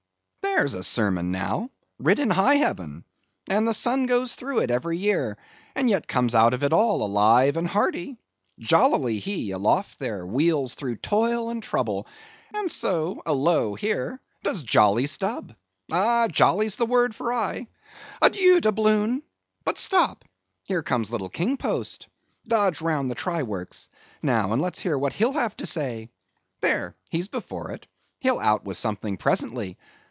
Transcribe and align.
There's 0.43 0.73
a 0.75 0.83
sermon 0.83 1.31
now, 1.31 1.71
writ 1.97 2.19
in 2.19 2.29
high 2.29 2.55
heaven, 2.55 3.03
and 3.49 3.67
the 3.67 3.73
sun 3.73 4.05
goes 4.05 4.35
through 4.35 4.59
it 4.59 4.69
every 4.69 4.95
year, 4.99 5.37
and 5.75 5.89
yet 5.89 6.07
comes 6.07 6.35
out 6.35 6.53
of 6.53 6.61
it 6.63 6.71
all 6.71 7.03
alive 7.03 7.57
and 7.57 7.67
hearty. 7.67 8.17
Jollily 8.59 9.17
he, 9.17 9.51
aloft 9.51 9.97
there, 9.97 10.23
wheels 10.23 10.75
through 10.75 10.97
toil 10.97 11.49
and 11.49 11.63
trouble; 11.63 12.05
and 12.53 12.71
so, 12.71 13.23
alow 13.25 13.73
here, 13.73 14.19
does 14.43 14.61
jolly 14.61 15.07
Stubb. 15.07 15.55
Oh, 15.91 16.27
jolly's 16.27 16.75
the 16.75 16.85
word 16.85 17.15
for 17.15 17.33
aye! 17.33 17.67
Adieu, 18.21 18.61
Doubloon! 18.61 19.23
But 19.63 19.79
stop; 19.79 20.25
here 20.67 20.83
comes 20.83 21.11
little 21.11 21.29
King 21.29 21.57
Post; 21.57 22.07
dodge 22.47 22.81
round 22.81 23.09
the 23.09 23.15
try 23.15 23.41
works, 23.41 23.89
now, 24.21 24.53
and 24.53 24.61
let's 24.61 24.79
hear 24.79 24.97
what 24.97 25.13
he'll 25.13 25.33
have 25.33 25.55
to 25.57 25.65
say. 25.65 26.09
There; 26.59 26.93
he's 27.09 27.29
before 27.29 27.71
it; 27.71 27.87
he'll 28.19 28.39
out 28.39 28.63
with 28.63 28.77
something 28.77 29.17
presently. 29.17 29.79